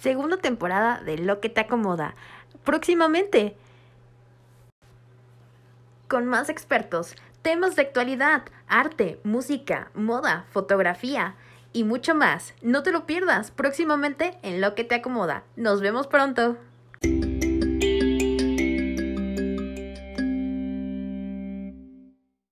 [0.00, 2.14] segunda temporada de Lo que te acomoda.
[2.64, 3.56] Próximamente.
[6.08, 11.34] Con más expertos, temas de actualidad, arte, música, moda, fotografía
[11.72, 12.54] y mucho más.
[12.62, 15.44] No te lo pierdas próximamente en Lo que te acomoda.
[15.56, 16.56] Nos vemos pronto.